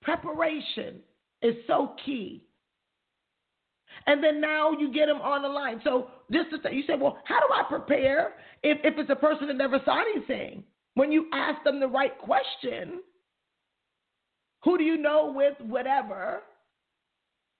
Preparation 0.00 1.00
is 1.42 1.56
so 1.66 1.96
key. 2.04 2.44
And 4.06 4.22
then 4.22 4.40
now 4.40 4.70
you 4.78 4.92
get 4.92 5.06
them 5.06 5.20
on 5.20 5.42
the 5.42 5.48
line. 5.48 5.80
So 5.82 6.10
just 6.30 6.50
to 6.50 6.58
say, 6.62 6.72
you 6.72 6.84
say, 6.86 6.94
well, 6.96 7.18
how 7.24 7.40
do 7.40 7.46
I 7.52 7.64
prepare 7.68 8.34
if, 8.62 8.78
if 8.84 8.94
it's 8.96 9.10
a 9.10 9.16
person 9.16 9.48
that 9.48 9.56
never 9.56 9.80
saw 9.84 10.00
anything? 10.00 10.62
When 10.94 11.10
you 11.10 11.26
ask 11.32 11.64
them 11.64 11.80
the 11.80 11.88
right 11.88 12.16
question, 12.16 13.00
who 14.66 14.76
do 14.76 14.82
you 14.82 14.98
know 14.98 15.32
with 15.32 15.54
whatever? 15.60 16.42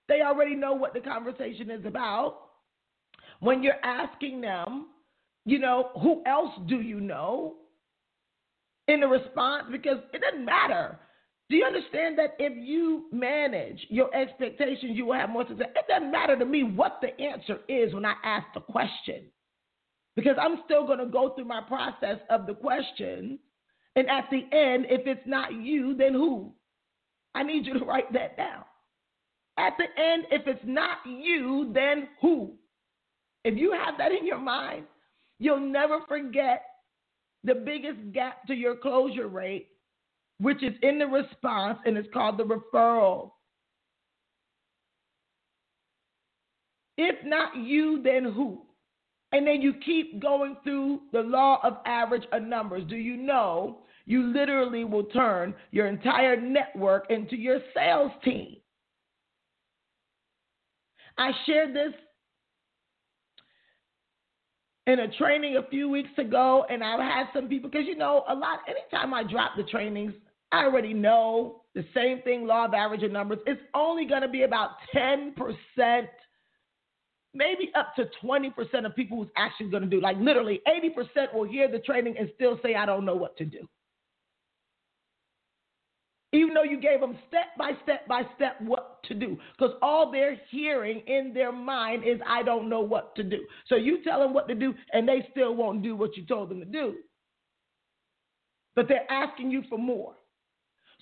They 0.09 0.23
already 0.23 0.57
know 0.57 0.73
what 0.73 0.93
the 0.93 0.99
conversation 0.99 1.71
is 1.71 1.87
about. 1.87 2.39
When 3.39 3.63
you're 3.63 3.85
asking 3.85 4.41
them, 4.41 4.89
you 5.45 5.61
know, 5.61 5.91
who 6.03 6.25
else 6.27 6.53
do 6.67 6.81
you 6.81 7.01
know? 7.01 7.55
In 8.89 8.99
the 8.99 9.07
response, 9.07 9.67
because 9.71 9.99
it 10.13 10.21
doesn't 10.21 10.45
matter 10.45 10.99
Do 11.49 11.55
you 11.57 11.65
understand 11.65 12.19
that 12.19 12.35
if 12.39 12.53
you 12.57 13.05
manage 13.13 13.87
your 13.89 14.13
expectations, 14.15 14.97
you 14.97 15.07
will 15.07 15.15
have 15.15 15.31
more 15.31 15.47
success? 15.47 15.69
It 15.77 15.85
doesn't 15.89 16.11
matter 16.11 16.37
to 16.37 16.45
me 16.45 16.65
what 16.65 17.01
the 17.01 17.19
answer 17.23 17.61
is 17.69 17.95
when 17.95 18.05
I 18.05 18.15
ask 18.25 18.47
the 18.53 18.61
question, 18.61 19.27
because 20.17 20.37
I'm 20.41 20.59
still 20.65 20.87
going 20.87 20.99
to 20.99 21.07
go 21.07 21.35
through 21.35 21.45
my 21.45 21.61
process 21.61 22.19
of 22.31 22.47
the 22.47 22.55
question. 22.55 23.39
And 23.95 24.11
at 24.11 24.25
the 24.31 24.39
end, 24.39 24.87
if 24.91 25.07
it's 25.07 25.27
not 25.27 25.55
you, 25.55 25.95
then 25.97 26.13
who? 26.15 26.53
I 27.37 27.43
need 27.43 27.67
you 27.67 27.79
to 27.79 27.85
write 27.85 28.13
that 28.15 28.37
down. 28.37 28.65
At 29.59 29.75
the 29.79 29.85
end, 30.03 30.25
if 30.31 30.47
it's 30.47 30.65
not 30.65 30.99
you, 31.07 31.71
then 31.73 32.09
who? 32.21 32.55
If 33.45 33.57
you 33.57 33.73
have 33.73 33.97
that 33.99 34.11
in 34.11 34.27
your 34.27 34.41
mind, 34.41 34.85
you'll 35.39 35.61
never 35.61 36.01
forget 36.09 36.65
the 37.45 37.55
biggest 37.55 38.13
gap 38.13 38.47
to 38.49 38.55
your 38.55 38.77
closure 38.77 39.29
rate 39.29 39.69
which 40.39 40.63
is 40.63 40.75
in 40.83 40.99
the 40.99 41.07
response 41.07 41.79
and 41.87 41.97
it's 41.97 42.09
called 42.13 42.39
the 42.39 42.45
referral. 42.45 43.31
If 46.99 47.25
not 47.25 47.57
you, 47.57 48.03
then 48.03 48.25
who? 48.25 48.63
And 49.33 49.47
then 49.47 49.61
you 49.61 49.75
keep 49.85 50.21
going 50.21 50.57
through 50.63 51.01
the 51.13 51.21
law 51.21 51.61
of 51.63 51.79
average 51.85 52.25
of 52.33 52.43
numbers. 52.43 52.85
Do 52.89 52.97
you 52.97 53.17
know 53.17 53.79
you 54.07 54.23
literally 54.33 54.85
will 54.85 55.05
turn 55.05 55.55
your 55.73 55.87
entire 55.87 56.41
network 56.41 57.11
into 57.11 57.37
your 57.37 57.59
sales 57.75 58.13
team? 58.25 58.57
I 61.19 61.33
shared 61.45 61.75
this 61.75 61.93
in 64.87 65.01
a 65.01 65.09
training 65.17 65.57
a 65.57 65.69
few 65.69 65.89
weeks 65.89 66.11
ago, 66.19 66.65
and 66.71 66.83
I've 66.85 67.01
had 67.01 67.27
some 67.35 67.49
people 67.49 67.69
because 67.69 67.87
you 67.87 67.97
know 67.97 68.25
a 68.29 68.35
lot. 68.35 68.61
Anytime 68.69 69.13
I 69.13 69.25
drop 69.25 69.53
the 69.57 69.65
trainings, 69.65 70.13
I 70.53 70.65
already 70.65 70.95
know 70.95 71.63
the 71.75 71.85
same 71.93 72.23
thing, 72.23 72.47
law 72.47 72.67
of 72.67 72.75
average 72.75 73.03
of 73.03 73.11
numbers. 73.11 73.39
It's 73.47 73.61
only 73.75 74.07
going 74.07 74.23
to 74.23 74.29
be 74.29 74.43
about 74.43 74.71
10%, 74.95 75.33
maybe 77.35 77.73
up 77.75 77.95
to 77.97 78.09
20% 78.25 78.87
of 78.87 78.95
people 78.95 79.19
who's 79.19 79.33
actually 79.37 79.71
going 79.71 79.83
to 79.83 79.89
do. 79.89 80.01
Like 80.01 80.17
literally 80.19 80.61
80% 80.69 81.35
will 81.35 81.45
hear 81.45 81.71
the 81.71 81.81
training 81.81 82.15
and 82.19 82.31
still 82.37 82.61
say, 82.63 82.77
I 82.77 82.87
don't 82.87 83.05
know 83.05 83.17
what 83.17 83.37
to 83.39 83.45
do. 83.45 83.69
Even 86.33 86.55
though 86.55 86.65
you 86.65 86.81
gave 86.81 87.01
them 87.01 87.17
step 87.29 87.57
by 87.57 87.73
step 87.83 88.07
by 88.09 88.23
step 88.35 88.61
what 88.61 89.03
to 89.05 89.15
do. 89.15 89.39
Because 89.57 89.75
all 89.81 90.11
they're 90.11 90.41
hearing 90.51 91.01
in 91.07 91.33
their 91.33 91.53
mind 91.53 92.03
is, 92.05 92.21
I 92.27 92.43
don't 92.43 92.69
know 92.69 92.81
what 92.81 93.15
to 93.17 93.23
do. 93.23 93.47
So 93.69 93.77
you 93.77 94.03
tell 94.03 94.21
them 94.21 94.35
what 94.35 94.49
to 94.49 94.55
do 94.55 94.75
and 94.93 95.09
they 95.09 95.27
still 95.31 95.55
won't 95.55 95.83
do 95.83 95.95
what 95.95 96.17
you 96.17 96.27
told 96.27 96.51
them 96.51 96.59
to 96.61 96.67
do. 96.67 96.97
But 98.75 98.89
they're 98.89 99.11
asking 99.11 99.51
you 99.51 99.63
for 99.69 99.79
more. 99.79 100.15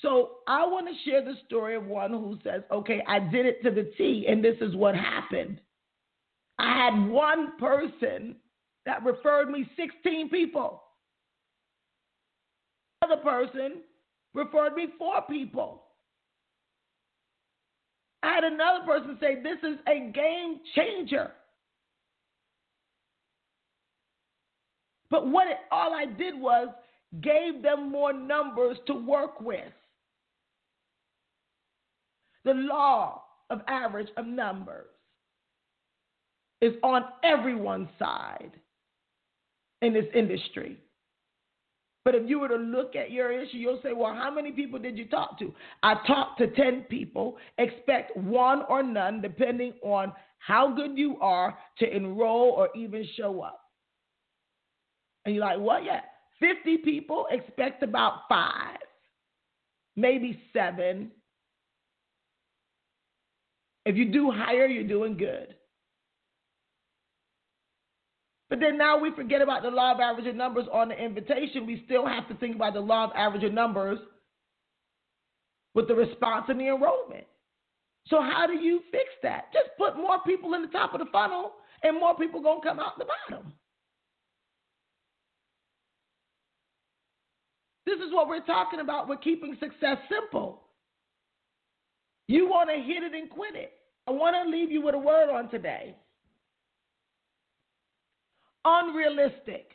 So 0.00 0.38
I 0.46 0.66
want 0.66 0.86
to 0.86 1.10
share 1.10 1.24
the 1.24 1.34
story 1.46 1.76
of 1.76 1.86
one 1.86 2.10
who 2.10 2.38
says, 2.44 2.62
okay, 2.70 3.02
I 3.08 3.18
did 3.18 3.46
it 3.46 3.62
to 3.62 3.70
the 3.70 3.90
T, 3.96 4.26
and 4.28 4.44
this 4.44 4.56
is 4.60 4.76
what 4.76 4.94
happened. 4.94 5.60
I 6.58 6.90
had 6.90 7.08
one 7.08 7.58
person 7.58 8.36
that 8.86 9.04
referred 9.04 9.50
me 9.50 9.68
16 9.76 10.28
people. 10.28 10.82
Another 13.02 13.22
person 13.22 13.82
referred 14.34 14.74
me 14.74 14.88
four 14.98 15.22
people. 15.22 15.82
I 18.22 18.34
had 18.34 18.44
another 18.44 18.84
person 18.84 19.16
say, 19.20 19.36
This 19.42 19.58
is 19.62 19.78
a 19.86 20.10
game 20.12 20.60
changer. 20.74 21.30
But 25.10 25.28
what 25.28 25.46
it, 25.46 25.58
all 25.70 25.94
I 25.94 26.06
did 26.06 26.38
was 26.38 26.68
gave 27.20 27.62
them 27.62 27.90
more 27.90 28.12
numbers 28.12 28.78
to 28.86 28.94
work 28.94 29.40
with. 29.40 29.72
The 32.44 32.54
law 32.54 33.22
of 33.50 33.60
average 33.68 34.08
of 34.16 34.26
numbers 34.26 34.86
is 36.60 36.74
on 36.82 37.04
everyone's 37.22 37.88
side 37.98 38.52
in 39.82 39.92
this 39.92 40.06
industry. 40.14 40.78
But 42.04 42.14
if 42.14 42.28
you 42.28 42.38
were 42.38 42.48
to 42.48 42.56
look 42.56 42.96
at 42.96 43.10
your 43.10 43.32
issue, 43.32 43.56
you'll 43.56 43.80
say, 43.82 43.92
well, 43.94 44.14
how 44.14 44.30
many 44.30 44.52
people 44.52 44.78
did 44.78 44.98
you 44.98 45.06
talk 45.06 45.38
to? 45.38 45.54
I 45.82 45.94
talked 46.06 46.38
to 46.38 46.48
10 46.48 46.82
people. 46.82 47.36
Expect 47.58 48.16
one 48.16 48.62
or 48.68 48.82
none, 48.82 49.22
depending 49.22 49.72
on 49.82 50.12
how 50.38 50.74
good 50.74 50.98
you 50.98 51.18
are 51.20 51.56
to 51.78 51.96
enroll 51.96 52.50
or 52.50 52.68
even 52.76 53.06
show 53.16 53.40
up. 53.40 53.60
And 55.24 55.34
you're 55.34 55.44
like, 55.44 55.58
what? 55.58 55.84
Yeah. 55.84 56.00
50 56.40 56.78
people, 56.78 57.26
expect 57.30 57.82
about 57.82 58.22
five, 58.28 58.76
maybe 59.96 60.38
seven, 60.52 61.10
if 63.86 63.96
you 63.96 64.06
do 64.06 64.30
higher, 64.30 64.66
you're 64.66 64.84
doing 64.88 65.16
good. 65.16 65.54
But 68.50 68.60
then 68.60 68.76
now 68.76 68.98
we 68.98 69.10
forget 69.12 69.40
about 69.40 69.62
the 69.62 69.70
law 69.70 69.92
of 69.92 70.00
average 70.00 70.32
numbers 70.34 70.66
on 70.72 70.88
the 70.88 70.94
invitation. 71.02 71.66
We 71.66 71.82
still 71.86 72.06
have 72.06 72.28
to 72.28 72.34
think 72.34 72.56
about 72.56 72.74
the 72.74 72.80
law 72.80 73.04
of 73.04 73.10
average 73.16 73.50
numbers 73.52 73.98
with 75.74 75.88
the 75.88 75.94
response 75.94 76.46
and 76.48 76.60
the 76.60 76.68
enrollment. 76.68 77.24
So 78.08 78.20
how 78.20 78.46
do 78.46 78.54
you 78.54 78.80
fix 78.92 79.04
that? 79.22 79.52
Just 79.52 79.70
put 79.78 79.96
more 79.96 80.18
people 80.26 80.54
in 80.54 80.62
the 80.62 80.68
top 80.68 80.92
of 80.92 81.00
the 81.00 81.06
funnel 81.10 81.52
and 81.82 81.98
more 81.98 82.14
people 82.16 82.42
to 82.42 82.60
come 82.62 82.78
out 82.78 82.98
the 82.98 83.06
bottom. 83.28 83.52
This 87.86 87.96
is 87.96 88.12
what 88.12 88.28
we're 88.28 88.44
talking 88.44 88.80
about 88.80 89.08
with 89.08 89.20
keeping 89.20 89.56
success 89.60 89.98
simple. 90.08 90.62
You 92.28 92.48
want 92.48 92.70
to 92.70 92.76
hit 92.76 93.02
it 93.02 93.14
and 93.14 93.28
quit 93.28 93.54
it. 93.54 93.72
I 94.06 94.12
want 94.12 94.36
to 94.36 94.50
leave 94.50 94.70
you 94.70 94.82
with 94.82 94.94
a 94.94 94.98
word 94.98 95.30
on 95.30 95.50
today. 95.50 95.94
Unrealistic. 98.64 99.70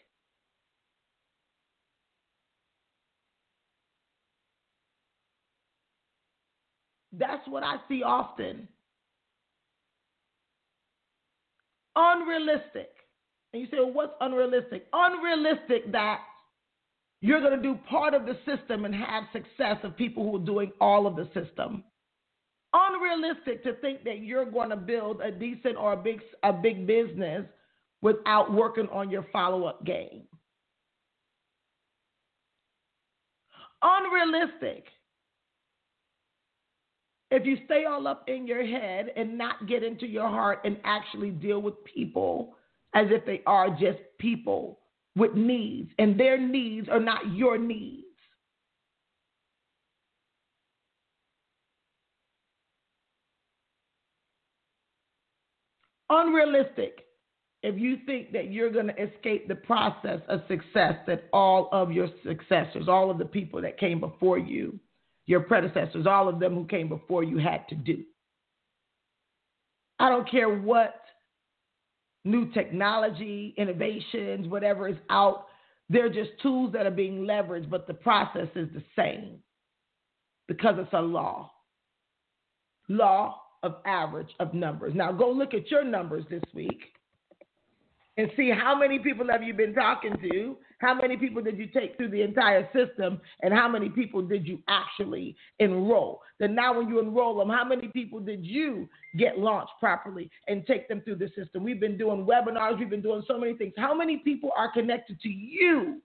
That's 7.12 7.48
what 7.48 7.64
I 7.64 7.78
see 7.88 8.04
often. 8.04 8.68
Unrealistic. 11.96 12.90
And 13.52 13.62
you 13.62 13.68
say, 13.68 13.78
well, 13.78 13.92
what's 13.92 14.14
unrealistic? 14.22 14.86
Unrealistic 14.94 15.92
that 15.92 16.20
you're 17.22 17.42
going 17.42 17.58
to 17.58 17.62
do 17.62 17.78
part 17.90 18.14
of 18.14 18.26
the 18.26 18.38
system 18.46 18.86
and 18.86 18.96
have 18.96 19.24
success 19.34 19.78
of 19.84 19.98
people 19.98 20.24
who 20.24 20.38
are 20.38 20.46
doing 20.46 20.72
all 20.80 21.06
of 21.06 21.16
the 21.16 21.28
system 21.34 21.84
unrealistic 22.74 23.64
to 23.64 23.74
think 23.82 24.04
that 24.04 24.22
you're 24.22 24.46
going 24.46 24.70
to 24.70 24.76
build 24.76 25.22
a 25.22 25.32
decent 25.32 25.76
or 25.76 25.94
a 25.94 25.98
big 25.98 26.22
a 26.44 26.54
big 26.54 26.86
business 26.86 27.46
without 28.02 28.52
working 28.54 28.88
on 28.92 29.10
your 29.10 29.26
follow-up 29.32 29.86
game. 29.86 30.24
Unrealistic. 33.82 34.86
If 37.32 37.46
you 37.46 37.58
stay 37.66 37.86
all 37.86 38.08
up 38.08 38.24
in 38.28 38.48
your 38.48 38.66
head 38.66 39.12
and 39.16 39.38
not 39.38 39.68
get 39.68 39.84
into 39.84 40.08
your 40.08 40.28
heart 40.28 40.62
and 40.66 40.78
actually 40.84 41.30
deal 41.30 41.62
with 41.62 41.76
people 41.86 42.56
as 42.96 43.08
if 43.12 43.26
they 43.26 43.42
are 43.46 43.70
just 43.70 44.00
people 44.18 44.80
with 45.16 45.36
needs 45.36 45.92
and 46.00 46.20
their 46.20 46.40
needs 46.40 46.90
are 46.90 47.00
not 47.00 47.34
your 47.34 47.58
needs. 47.58 48.06
unrealistic 56.10 57.06
if 57.62 57.78
you 57.78 57.98
think 58.06 58.32
that 58.32 58.52
you're 58.52 58.72
going 58.72 58.88
to 58.88 59.02
escape 59.02 59.48
the 59.48 59.56
process 59.56 60.22
of 60.30 60.42
success 60.48 60.94
that 61.08 61.26
all 61.34 61.68
of 61.72 61.92
your 61.92 62.08
successors, 62.26 62.88
all 62.88 63.12
of 63.12 63.18
the 63.18 63.26
people 63.26 63.62
that 63.62 63.78
came 63.78 64.00
before 64.00 64.38
you, 64.38 64.80
your 65.26 65.42
predecessors, 65.42 66.08
all 66.08 66.30
of 66.30 66.40
them 66.40 66.56
who 66.56 66.66
came 66.66 66.88
before 66.88 67.24
you 67.24 67.38
had 67.38 67.68
to 67.68 67.76
do. 67.76 68.04
I 70.00 70.10
don't 70.10 70.30
care 70.30 70.50
what 70.50 71.02
new 72.24 72.50
technology, 72.52 73.54
innovations, 73.58 74.48
whatever 74.48 74.88
is 74.88 74.98
out, 75.10 75.48
they're 75.90 76.10
just 76.10 76.30
tools 76.42 76.72
that 76.74 76.86
are 76.86 76.92
being 76.92 77.26
leveraged, 77.26 77.70
but 77.70 77.88
the 77.88 77.94
process 77.94 78.48
is 78.56 78.70
the 78.74 78.84
same 78.96 79.40
because 80.48 80.76
it's 80.78 80.94
a 80.94 81.02
law. 81.02 81.52
Law 82.88 83.42
of 83.64 83.78
average 83.86 84.30
of 84.40 84.54
numbers. 84.54 84.94
Now 84.96 85.12
go 85.12 85.30
look 85.30 85.54
at 85.54 85.70
your 85.70 85.84
numbers 85.84 86.24
this 86.30 86.44
week 86.54 86.82
and 88.20 88.30
see 88.36 88.50
how 88.50 88.78
many 88.78 89.00
people 89.00 89.26
have 89.30 89.44
you 89.44 89.54
been 89.54 89.74
talking 89.74 90.14
to, 90.22 90.58
how 90.80 90.94
many 90.94 91.16
people 91.16 91.42
did 91.42 91.58
you 91.58 91.68
take 91.68 91.96
through 91.96 92.10
the 92.10 92.22
entire 92.22 92.68
system, 92.74 93.22
and 93.44 93.54
how 93.54 93.70
many 93.70 93.88
people 93.88 94.22
did 94.22 94.46
you 94.46 94.60
actually 94.68 95.38
enroll. 95.60 96.22
Then 96.38 96.54
now 96.54 96.78
when 96.78 96.90
you 96.90 97.00
enroll 97.00 97.38
them, 97.38 97.48
how 97.48 97.64
many 97.64 97.88
people 97.88 98.20
did 98.20 98.46
you 98.46 98.90
get 99.18 99.40
launched 99.40 99.72
properly 99.80 100.30
and 100.50 100.68
take 100.68 100.90
them 100.90 101.00
through 101.00 101.16
the 101.16 101.30
system? 101.34 101.64
We've 101.64 101.80
been 101.80 101.98
doing 101.98 102.26
webinars, 102.26 102.78
we've 102.78 102.90
been 102.90 103.02
doing 103.02 103.24
so 103.26 103.40
many 103.40 103.54
things. 103.54 103.72
How 103.78 103.96
many 103.96 104.18
people 104.18 104.52
are 104.58 104.70
connected 104.74 105.22
to 105.22 105.30
you 105.30 106.02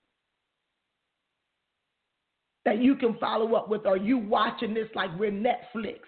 that 2.64 2.78
you 2.80 2.94
can 2.94 3.18
follow 3.18 3.56
up 3.56 3.68
with? 3.68 3.86
Are 3.86 3.96
you 3.96 4.18
watching 4.18 4.72
this 4.72 4.88
like 4.94 5.10
we're 5.18 5.32
Netflix? 5.32 5.98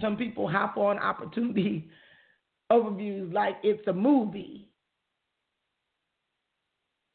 Some 0.00 0.16
people 0.16 0.48
hop 0.48 0.76
on 0.76 0.98
opportunity 0.98 1.88
overviews 2.72 3.32
like 3.32 3.56
it's 3.62 3.86
a 3.88 3.92
movie 3.92 4.68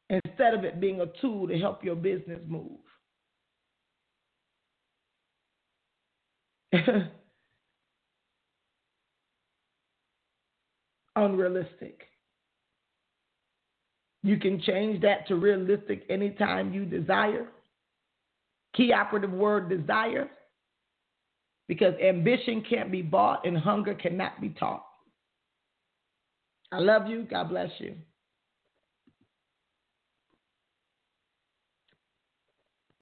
instead 0.10 0.54
of 0.54 0.63
it 0.63 0.80
being 0.80 1.02
a 1.02 1.08
tool 1.22 1.48
to 1.48 1.58
help 1.58 1.84
your 1.84 1.96
business 1.96 2.39
move. 2.48 2.80
Unrealistic. 11.15 12.08
You 14.24 14.38
can 14.38 14.60
change 14.62 15.02
that 15.02 15.28
to 15.28 15.36
realistic 15.36 16.04
anytime 16.10 16.74
you 16.74 16.86
desire. 16.86 17.48
Key 18.76 18.93
operative 18.93 19.32
word 19.32 19.69
desire 19.69 20.30
because 21.73 21.95
ambition 21.99 22.63
can't 22.69 22.91
be 22.91 23.01
bought 23.01 23.47
and 23.47 23.57
hunger 23.57 23.95
cannot 23.95 24.39
be 24.39 24.49
taught. 24.49 24.86
I 26.71 26.77
love 26.77 27.07
you. 27.07 27.23
God 27.23 27.49
bless 27.49 27.71
you. 27.79 27.95